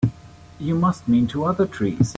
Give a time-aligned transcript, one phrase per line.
[0.57, 2.09] You must mean two other trees.